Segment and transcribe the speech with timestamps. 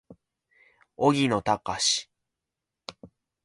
[0.97, 2.09] 荻野貴司